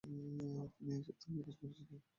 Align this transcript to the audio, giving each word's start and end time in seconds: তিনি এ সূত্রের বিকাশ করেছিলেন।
তিনি 0.73 0.91
এ 0.91 1.03
সূত্রের 1.05 1.33
বিকাশ 1.37 1.55
করেছিলেন। 1.61 1.99